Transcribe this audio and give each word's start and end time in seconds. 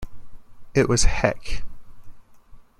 It 0.73 0.89
was 0.89 1.03
heck. 1.03 1.61